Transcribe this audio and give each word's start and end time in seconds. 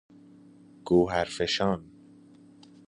گوهرفشان 0.85 1.83